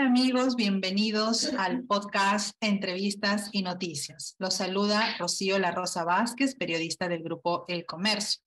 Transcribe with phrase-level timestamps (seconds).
[0.00, 0.54] amigos?
[0.54, 4.36] Bienvenidos al podcast Entrevistas y Noticias.
[4.38, 8.40] Los saluda Rocío La Rosa Vázquez, periodista del grupo El Comercio.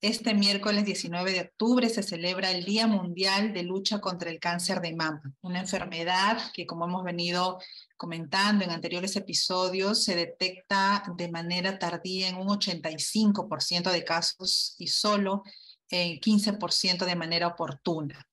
[0.00, 4.80] Este miércoles 19 de octubre se celebra el Día Mundial de Lucha contra el Cáncer
[4.80, 7.58] de Mama, una enfermedad que, como hemos venido
[7.96, 14.88] comentando en anteriores episodios, se detecta de manera tardía en un 85% de casos y
[14.88, 15.44] solo
[15.90, 18.26] en 15% de manera oportuna.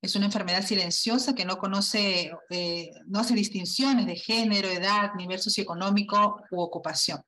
[0.00, 5.40] Es una enfermedad silenciosa que no conoce, eh, no hace distinciones de género, edad, nivel
[5.40, 7.20] socioeconómico u ocupación.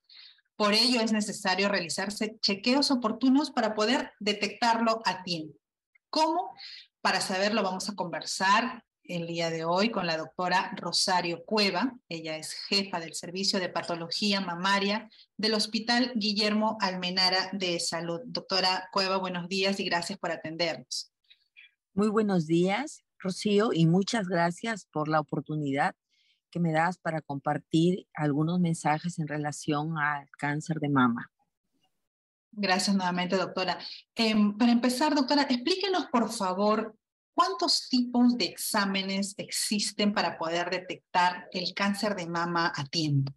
[0.56, 5.58] Por ello es necesario realizarse chequeos oportunos para poder detectarlo a tiempo.
[6.10, 6.54] ¿Cómo?
[7.00, 11.98] Para saberlo vamos a conversar el día de hoy con la doctora Rosario Cueva.
[12.08, 18.20] Ella es jefa del Servicio de Patología Mamaria del Hospital Guillermo Almenara de Salud.
[18.24, 21.12] Doctora Cueva, buenos días y gracias por atendernos.
[21.92, 25.96] Muy buenos días, Rocío, y muchas gracias por la oportunidad
[26.52, 31.32] que me das para compartir algunos mensajes en relación al cáncer de mama.
[32.52, 33.78] Gracias nuevamente, doctora.
[34.14, 36.96] Em, para empezar, doctora, explíquenos, por favor,
[37.40, 43.32] cuántos tipos de exámenes existen para poder detectar el cáncer de mama a tiempo.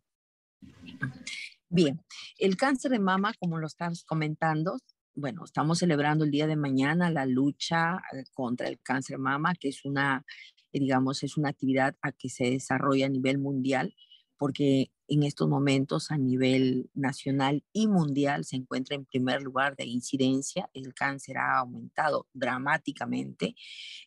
[1.69, 2.01] Bien,
[2.37, 4.77] el cáncer de mama, como lo estamos comentando,
[5.15, 9.55] bueno, estamos celebrando el día de mañana la lucha eh, contra el cáncer de mama,
[9.55, 10.25] que es una
[10.73, 13.95] digamos, es una actividad a que se desarrolla a nivel mundial,
[14.37, 19.85] porque en estos momentos a nivel nacional y mundial se encuentra en primer lugar de
[19.85, 23.55] incidencia, el cáncer ha aumentado dramáticamente.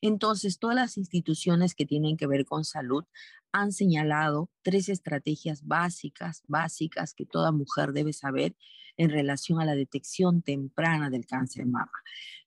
[0.01, 3.05] Entonces, todas las instituciones que tienen que ver con salud
[3.53, 8.57] han señalado tres estrategias básicas, básicas que toda mujer debe saber
[8.97, 11.93] en relación a la detección temprana del cáncer de mama.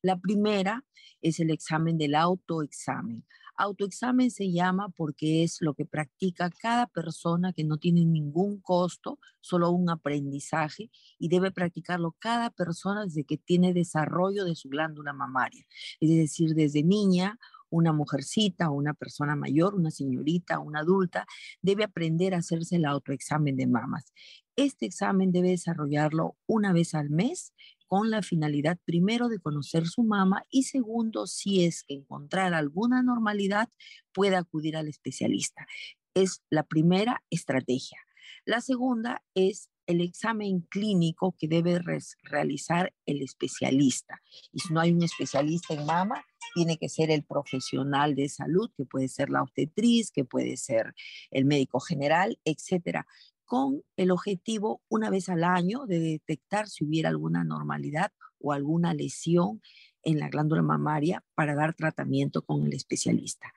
[0.02, 0.86] La primera
[1.22, 3.26] es el examen del autoexamen.
[3.62, 9.20] Autoexamen se llama porque es lo que practica cada persona que no tiene ningún costo,
[9.42, 15.12] solo un aprendizaje y debe practicarlo cada persona desde que tiene desarrollo de su glándula
[15.12, 15.66] mamaria,
[16.00, 17.38] es decir, desde niña
[17.70, 21.28] una mujercita, una persona mayor, una señorita, una adulta,
[21.62, 24.14] debe aprender a hacerse el autoexamen de mamas.
[24.56, 27.54] Este examen debe desarrollarlo una vez al mes
[27.90, 33.02] con la finalidad primero de conocer su mama y segundo, si es que encontrar alguna
[33.02, 33.68] normalidad,
[34.14, 35.66] puede acudir al especialista.
[36.14, 37.98] Es la primera estrategia.
[38.46, 41.82] La segunda es el examen clínico que debe
[42.24, 44.22] realizar el especialista.
[44.54, 46.24] Y si no hay un especialista en mama,
[46.54, 50.94] tiene que ser el profesional de salud, que puede ser la obstetriz, que puede ser
[51.32, 53.08] el médico general, etcétera
[53.50, 58.94] con el objetivo una vez al año de detectar si hubiera alguna normalidad o alguna
[58.94, 59.60] lesión
[60.04, 63.52] en la glándula mamaria para dar tratamiento con el especialista.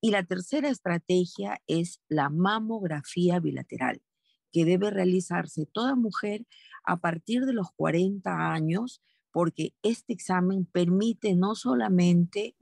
[0.00, 4.02] Y la tercera estrategia es la mamografía bilateral,
[4.50, 6.44] que debe realizarse toda mujer
[6.82, 12.56] a partir de los 40 años, porque este examen permite no solamente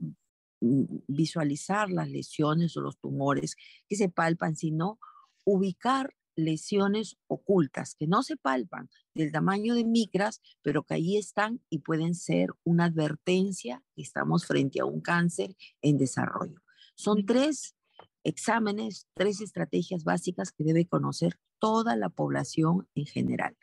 [0.59, 3.55] mm, visualizar las lesiones o los tumores
[3.87, 4.99] que se palpan, sino
[5.45, 6.13] ubicar
[6.45, 11.79] lesiones ocultas que no se palpan del tamaño de micras, pero que ahí están y
[11.79, 16.61] pueden ser una advertencia que estamos frente a un cáncer en desarrollo.
[16.95, 17.75] Son tres
[18.23, 23.57] exámenes, tres estrategias básicas que debe conocer toda la población en general.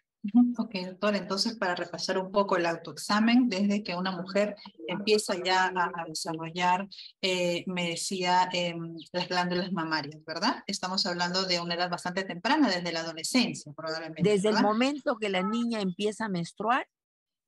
[0.58, 4.56] Ok, doctor, entonces para repasar un poco el autoexamen, desde que una mujer
[4.86, 6.88] empieza ya a, desarrollar,
[7.20, 10.62] eh, me decía, em, las glándulas mamarias, ¿verdad?
[10.66, 14.22] Estamos hablando de una edad bastante temprana, desde la adolescencia, probablemente.
[14.22, 16.86] Desde el momento que la niña empieza a menstruar,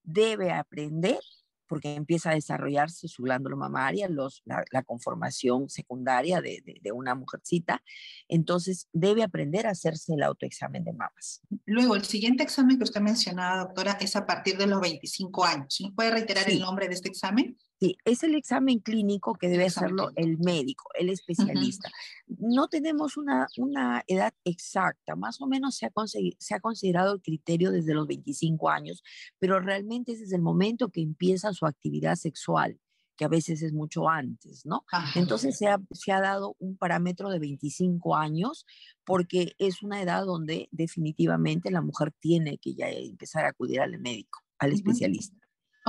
[0.02, 1.20] debe aprender
[1.68, 7.82] porque empieza a desarrollarse su glándula mamaria, los, la, conformación secundaria de, de, una mujercita.
[8.28, 11.42] Entonces, debe aprender a hacerse el autoexamen de mamas.
[11.66, 15.78] Luego, el siguiente examen que usted mencionaba, doctora, es a partir de los 25 años.
[15.80, 17.56] ¿Nos puede reiterar el nombre de este examen?
[17.80, 21.88] Sí, es el examen clínico que debe hacerlo el médico, el especialista.
[22.26, 25.90] No tenemos una, una, edad exacta, más o menos se ha,
[26.38, 29.04] se ha considerado el criterio desde los 25 años,
[29.38, 32.80] pero realmente es desde el momento que empieza su actividad sexual,
[33.16, 34.84] que a veces es mucho antes, ¿no?
[35.14, 38.66] Entonces se ha, se ha dado un parámetro de 25 años
[39.04, 44.00] porque es una edad donde definitivamente la mujer tiene que ya empezar a acudir al
[44.00, 45.37] médico, al especialista.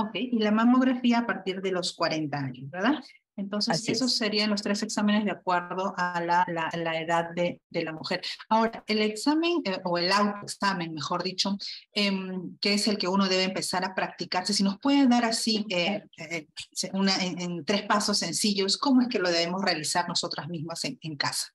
[0.00, 3.02] Ok, y la mamografía a partir de los 40 años, ¿verdad?
[3.36, 7.92] Entonces, esos serían los tres exámenes de acuerdo a la, la, edad de, de, la
[7.92, 8.22] mujer.
[8.48, 11.56] Ahora, el examen eh, o el autoexamen, mejor dicho,
[11.92, 15.66] em, que es el que uno debe empezar a practicarse, si nos puede dar así
[15.70, 16.48] eh, eh,
[16.92, 21.16] una, en, tres pasos sencillos, ¿cómo es que lo debemos realizar nosotras mismas en, en
[21.16, 21.46] casa?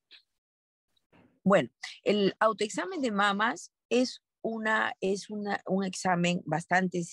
[1.44, 1.69] Bueno,
[2.03, 7.03] el autoexamen de mamas es, una, es una, un examen bastante,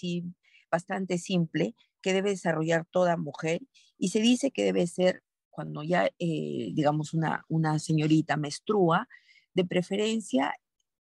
[0.72, 3.60] bastante simple que debe desarrollar toda mujer
[3.98, 9.06] y se dice que debe ser cuando ya, eh, digamos, una, una señorita menstrua,
[9.54, 10.54] de preferencia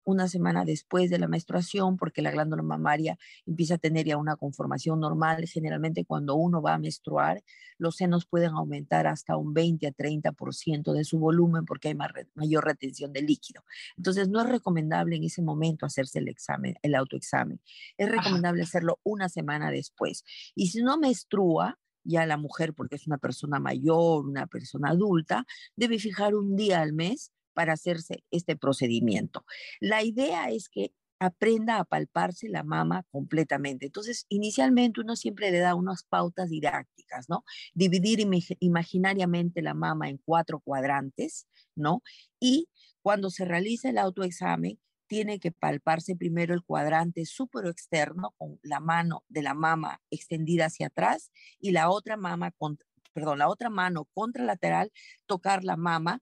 [0.04, 4.36] una semana después de la menstruación, porque la glándula mamaria empieza a tener ya una
[4.36, 5.46] conformación normal.
[5.46, 7.42] Generalmente cuando uno va a menstruar,
[7.78, 11.96] los senos pueden aumentar hasta un 20 a 30% de su volumen porque hay
[12.34, 13.64] mayor retención de líquido.
[13.96, 17.60] Entonces no es recomendable en ese momento hacerse el examen, el autoexamen.
[17.96, 20.24] Es recomendable hacerlo una semana después.
[20.54, 25.46] Y si no menstrua, ya la mujer, porque es una persona mayor, una persona adulta,
[25.76, 29.44] debe fijar un día al mes para hacerse este procedimiento.
[29.80, 33.86] La idea es que aprenda a palparse la mama completamente.
[33.86, 37.44] Entonces, inicialmente uno siempre le da unas pautas didácticas, ¿no?
[37.74, 38.26] Dividir
[38.58, 41.46] imaginariamente la mama en cuatro cuadrantes,
[41.76, 42.02] ¿no?
[42.40, 42.68] Y
[43.02, 47.22] cuando se realiza el autoexamen, tiene que palparse primero el cuadrante
[47.70, 52.78] externo con la mano de la mama extendida hacia atrás y la otra mama con,
[53.12, 54.92] perdón, la otra mano contralateral,
[55.26, 56.20] tocar la mama,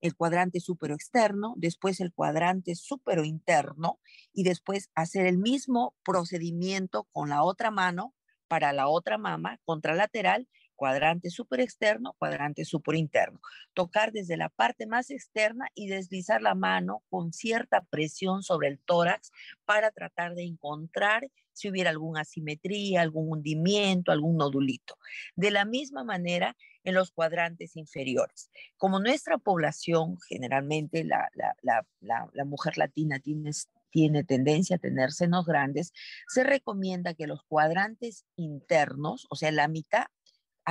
[0.00, 0.60] el cuadrante
[0.94, 2.74] externo, después el cuadrante
[3.24, 4.00] interno
[4.32, 8.14] y después hacer el mismo procedimiento con la otra mano
[8.48, 10.48] para la otra mama contralateral
[10.80, 11.28] cuadrante
[11.58, 13.38] externo, cuadrante interno.
[13.74, 18.78] Tocar desde la parte más externa y deslizar la mano con cierta presión sobre el
[18.78, 19.30] tórax
[19.66, 24.96] para tratar de encontrar si hubiera alguna asimetría, algún hundimiento, algún nodulito.
[25.36, 28.50] De la misma manera, en los cuadrantes inferiores.
[28.78, 31.28] Como nuestra población, generalmente la,
[31.60, 33.50] la, mujer latina tiene,
[33.90, 35.92] tiene tendencia a tener senos grandes,
[36.26, 40.06] se recomienda que los cuadrantes internos, o sea, la mitad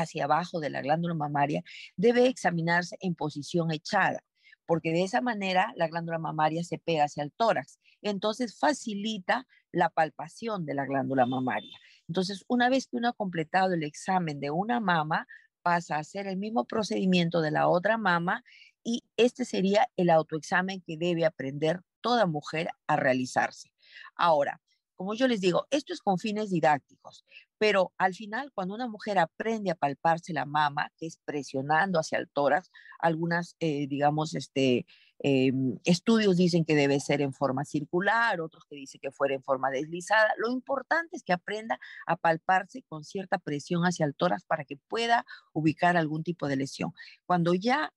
[0.01, 1.63] hacia abajo de la glándula mamaria,
[1.95, 4.23] debe examinarse en posición echada,
[4.65, 7.79] porque de esa manera la glándula mamaria se pega hacia el tórax.
[8.01, 11.77] Entonces facilita la palpación de la glándula mamaria.
[12.07, 15.27] Entonces, una vez que uno ha completado el examen de una mama,
[15.61, 18.43] pasa a hacer el mismo procedimiento de la otra mama
[18.83, 23.71] y este sería el autoexamen que debe aprender toda mujer a realizarse.
[24.15, 24.61] Ahora,
[24.95, 27.23] como yo les digo, esto es con fines didácticos,
[27.59, 32.17] pero al final cuando una mujer aprende a palparse la mama, que es presionando hacia
[32.17, 34.85] el tórax, algunas, eh, digamos, este,
[35.19, 39.43] em, estudios dicen que debe ser en forma circular, otros que dicen que fuera en
[39.43, 40.33] forma deslizada.
[40.37, 44.77] Lo importante es que aprenda a palparse con cierta presión hacia el tórax para que
[44.77, 46.93] pueda ubicar algún tipo de lesión.
[47.25, 47.91] Cuando ya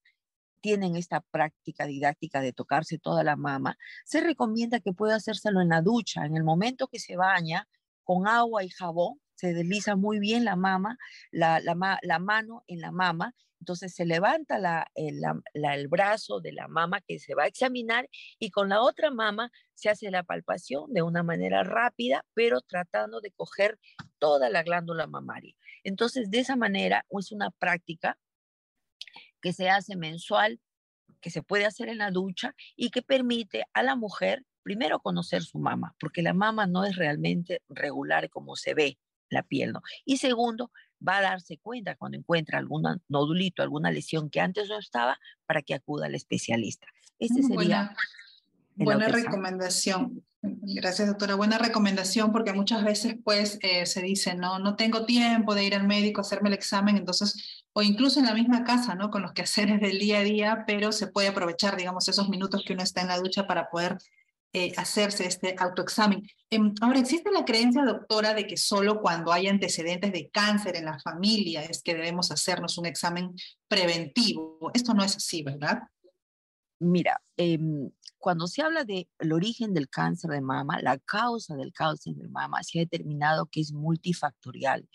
[0.60, 5.68] tienen esta práctica didáctica de tocarse toda la mama, se recomienda que pueda hacérselo en
[5.68, 6.24] la ducha.
[6.26, 7.68] En el momento que se baña,
[8.04, 10.98] con agua y jabón, se desliza muy bien la mama,
[11.32, 11.74] la, la,
[12.20, 15.20] mano en la mama, entonces se levanta la, el,
[15.52, 18.08] el, brazo de la mama que se va a examinar
[18.38, 23.20] y con la otra mama se hace la palpación de una manera rápida, pero tratando
[23.20, 23.80] de coger
[24.20, 25.56] toda la glándula mamaria.
[25.82, 28.16] Entonces, de esa manera es una práctica
[29.40, 30.60] que se hace mensual,
[31.20, 35.42] que se puede hacer en la ducha y que permite a la mujer primero conocer
[35.42, 38.98] su mama, porque la mama no es realmente regular como se ve
[39.32, 39.82] la piel, ¿no?
[40.04, 40.70] Y segundo,
[41.06, 45.62] va a darse cuenta cuando encuentra algún nodulito, alguna lesión que antes no estaba, para
[45.62, 46.86] que acuda al especialista.
[47.18, 47.94] Este sería
[48.76, 50.24] Buena recomendación.
[50.42, 51.34] Gracias, doctora.
[51.34, 55.74] Buena recomendación porque muchas veces pues eh, se dice, no, no tengo tiempo de ir
[55.74, 59.10] al médico a hacerme el examen, entonces, o incluso en la misma casa, ¿no?
[59.10, 62.72] Con los quehaceres del día a día, pero se puede aprovechar, digamos, esos minutos que
[62.72, 63.98] uno está en la ducha para poder
[64.54, 66.22] eh, hacerse este autoexamen.
[66.50, 70.84] Em, ahora, ¿existe la creencia, doctora, de que solo cuando hay antecedentes de cáncer en
[70.84, 73.34] la familia es que debemos hacernos un examen
[73.66, 74.70] preventivo?
[74.74, 75.80] Esto no es así, ¿verdad?
[76.80, 82.14] Mira, em, cuando se habla del origen del cáncer de mama, la causa del cáncer
[82.14, 84.88] de mama se ha determinado que es multifactorial.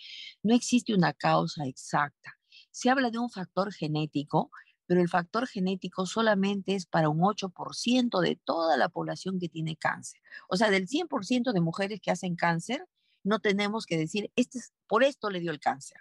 [0.44, 2.38] No existe una causa exacta.
[2.72, 4.52] Se habla de un factor genético,
[4.88, 9.76] pero el factor genético solamente es para un 8% de toda la población que tiene
[9.76, 10.22] cáncer.
[10.50, 12.88] O sea, del 100% de mujeres que hacen cáncer,
[13.24, 15.98] no tenemos que decir, este es, por esto le dio el cáncer.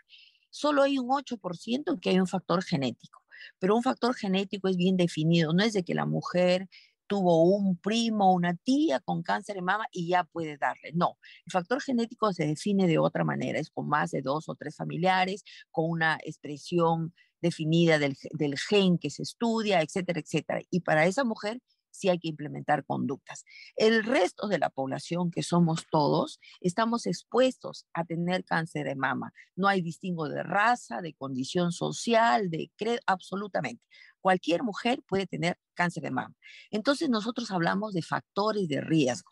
[0.51, 3.23] Solo hay un 8% que hay un factor genético,
[3.59, 6.69] pero un factor genético es bien definido, no es de que la mujer
[7.07, 10.93] tuvo un primo, una tía con cáncer de mama y ya puede darle.
[10.95, 14.55] No, el factor genético se define de otra manera, es con más de dos o
[14.55, 17.15] tres familiares, con una expresión
[17.47, 20.61] definida del, del gen que se estudia, etcétera, etcétera.
[20.71, 21.61] Y para esa mujer
[21.97, 23.45] sí hay que implementar conductas.
[23.77, 29.33] El resto de la población, que somos todos, estamos expuestos a tener cáncer de mama.
[29.57, 33.83] No hay distingo de raza, de condición social, de credo, absolutamente.
[34.21, 36.35] Cualquier mujer puede tener cáncer de mama.
[36.71, 39.31] Entonces nosotros hablamos de factores de riesgo.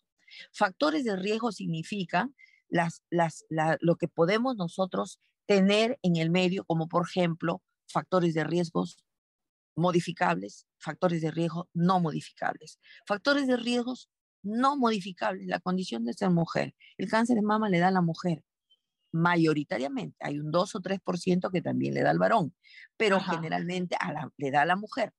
[0.53, 2.35] Factores de riesgo significan
[2.69, 3.45] las, las,
[3.81, 9.05] lo que podemos nosotros tener en el medio, como por ejemplo factores de riesgos
[9.77, 12.79] modificables, factores de riesgo no modificables.
[13.07, 14.09] Factores de riesgos
[14.43, 16.75] no modificables, la condición de ser mujer.
[16.99, 18.45] El cáncer de mama le da a la mujer
[19.15, 20.17] mayoritariamente.
[20.21, 22.55] Hay un 2 o 3% que también le da al varón,
[22.97, 23.97] pero generalmente
[24.37, 25.13] le da a la mujer.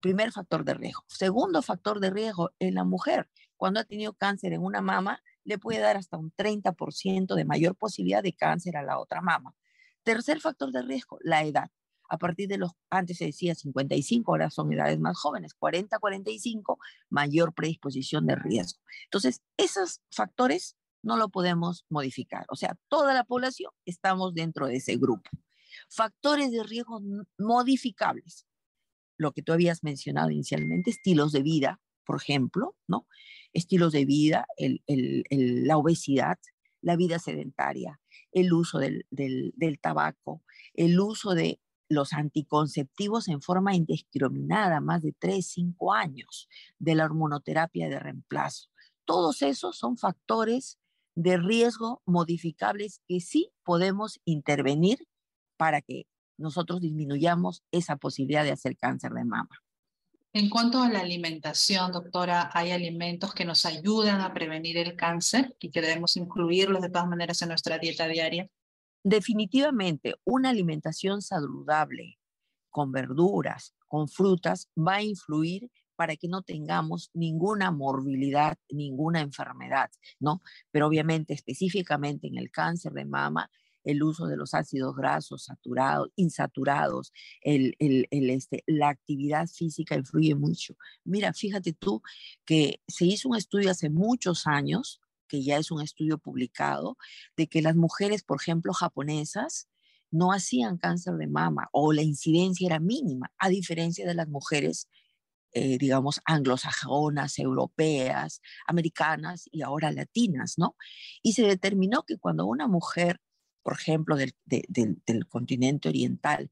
[0.00, 1.02] Primer factor de riesgo.
[1.08, 5.58] Segundo factor de riesgo en la mujer, cuando ha tenido cáncer en una mama, le
[5.58, 9.54] puede dar hasta un 30% de mayor posibilidad de cáncer a la otra mama.
[10.08, 11.70] Tercer factor de riesgo, la edad
[12.08, 16.78] a partir de los, antes se decía 55, ahora son edades más jóvenes, 40, 45,
[17.10, 18.80] mayor predisposición de riesgo.
[19.04, 22.46] Entonces, esos factores no lo podemos modificar.
[22.48, 25.28] O sea, toda la población estamos dentro de ese grupo.
[25.90, 27.02] Factores de riesgo
[27.36, 28.46] modificables.
[29.18, 33.06] Lo que tú habías mencionado inicialmente, estilos de vida, por ejemplo, ¿no?
[33.52, 34.46] Estilos de vida,
[34.88, 36.38] la obesidad,
[36.80, 38.00] la vida sedentaria,
[38.32, 40.42] el uso del, del tabaco,
[40.74, 47.04] el uso de los anticonceptivos en forma indiscriminada, más de 3, 5 años, de la
[47.04, 48.68] hormonoterapia de reemplazo.
[49.04, 50.78] Todos esos son factores
[51.14, 55.08] de riesgo modificables que sí podemos intervenir
[55.56, 56.06] para que
[56.36, 59.62] nosotros disminuyamos esa posibilidad de hacer cáncer de mama.
[60.34, 65.56] En cuanto a la alimentación, doctora, hay alimentos que nos ayudan a prevenir el cáncer
[65.58, 68.48] y que debemos incluirlos de todas maneras en nuestra dieta diaria.
[69.02, 72.18] Definitivamente, una alimentación saludable
[72.68, 79.90] con verduras, con frutas, va a influir para que no tengamos ninguna morbilidad, ninguna enfermedad,
[80.20, 80.40] ¿no?
[80.70, 83.50] Pero obviamente, específicamente en el cáncer de mama,
[83.88, 90.76] el uso de los ácidos grasos saturados, insaturados, el, este, la actividad física influye mucho.
[91.04, 92.02] Mira, fíjate tú
[92.44, 96.96] que se hizo un estudio hace muchos años que ya es un estudio publicado,
[97.36, 99.68] de que las mujeres, por ejemplo, japonesas,
[100.10, 104.88] no hacían cáncer de mama o la incidencia era mínima, a diferencia de las mujeres,
[105.52, 110.76] eh, digamos, anglosajonas, europeas, americanas y ahora latinas, ¿no?
[111.22, 113.20] Y se determinó que cuando una mujer,
[113.62, 116.50] por ejemplo, del, del continente oriental,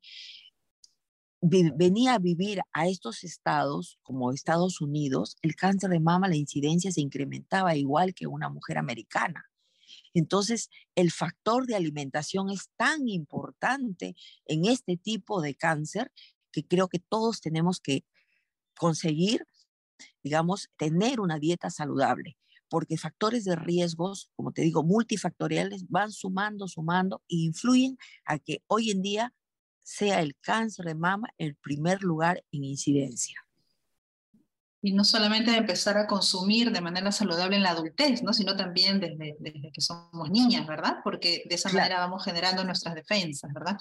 [1.40, 6.90] venía a vivir a estos estados, como Estados Unidos, el cáncer de mama, la incidencia
[6.90, 9.44] se incrementaba igual que una mujer americana.
[10.14, 16.10] Entonces, el factor de alimentación es tan importante en este tipo de cáncer
[16.52, 18.04] que creo que todos tenemos que
[18.78, 19.46] conseguir,
[20.22, 26.68] digamos, tener una dieta saludable, porque factores de riesgos, como te digo, multifactoriales, van sumando,
[26.68, 29.34] sumando e influyen a que hoy en día
[29.82, 33.40] sea el cáncer de mama el primer lugar en incidencia.
[34.82, 38.32] Y no solamente empezar a consumir de manera saludable en la adultez, ¿no?
[38.32, 39.36] sino también desde,
[39.72, 40.98] que somos niñas, ¿verdad?
[41.02, 43.76] Porque de esa manera vamos generando nuestras defensas, ¿verdad?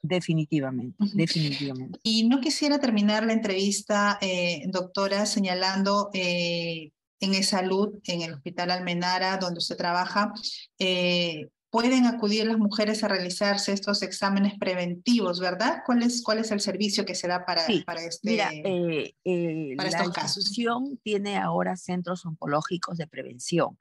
[0.00, 2.00] Definitivamente, definitivamente.
[2.02, 6.90] Y no quisiera terminar la entrevista, eh, doctora, señalando eh,
[7.22, 10.32] en salud, en el Hospital Almenara, donde usted trabaja,
[10.78, 15.82] eh, pueden acudir las mujeres a realizarse estos exámenes preventivos, ¿verdad?
[15.86, 19.74] ¿Cuál es, cuál es el servicio que se da para, para, este, mira, eh, eh,
[19.76, 23.78] la institución tiene ahora centros oncológicos de prevención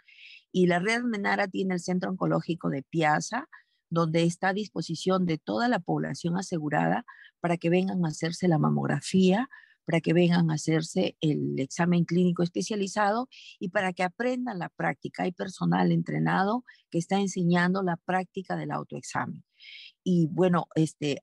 [0.53, 3.50] y la red Menara tiene el centro oncológico de Piazza,
[3.89, 7.05] donde está a disposición de toda la población asegurada
[7.41, 9.50] para que vengan a hacerse la mamografía,
[9.85, 15.23] para que vengan a hacerse el examen clínico especializado y para que aprendan la práctica.
[15.23, 19.43] Hay personal entrenado que está enseñando la práctica del autoexamen.
[20.03, 21.21] Y bueno, este,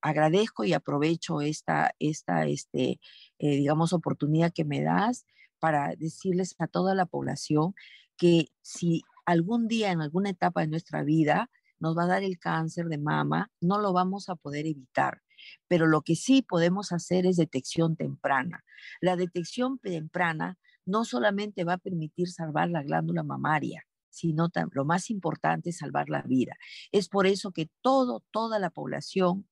[0.00, 3.00] agradezco y aprovecho esta, esta este,
[3.38, 5.26] eh, digamos, oportunidad que me das
[5.58, 7.74] para decirles a toda la población
[8.16, 12.38] que si algún día en alguna etapa de nuestra vida nos va a dar el
[12.38, 15.22] cáncer de mama, no lo vamos a poder evitar
[15.68, 18.64] pero lo que sí podemos hacer es detección temprana.
[19.00, 25.10] La detección temprana no solamente va a permitir salvar la glándula mamaria, sino lo más
[25.10, 26.56] importante es salvar la vida.
[26.92, 29.48] Es por eso que todo, toda la población,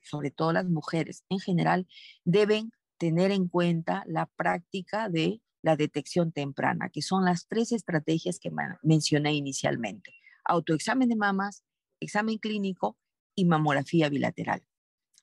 [0.00, 1.88] sobre todo las mujeres en general,
[2.24, 8.38] deben tener en cuenta la práctica de la detección temprana, que son las tres estrategias
[8.38, 8.50] que
[8.82, 10.12] mencioné inicialmente.
[10.44, 11.64] Autoexamen de mamas,
[12.00, 12.98] examen clínico
[13.34, 14.62] y mamografía bilateral.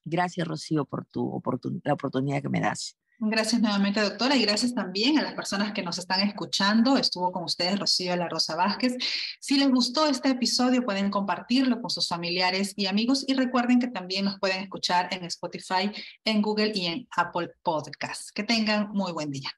[0.04, 1.40] Gracias, Rocío, por, tu,
[1.84, 2.96] la oportunidad que me das.
[3.24, 6.96] Gracias nuevamente, doctora, y gracias también a las personas que nos están escuchando.
[6.96, 8.96] Estuvo con ustedes Rocío La Rosa Vázquez.
[9.40, 13.86] Si les gustó este episodio, pueden compartirlo con sus familiares y amigos y recuerden que
[13.86, 15.92] también nos pueden escuchar en Spotify,
[16.24, 18.32] en Google y en Apple Podcasts.
[18.32, 19.50] Que tengan muy buen día.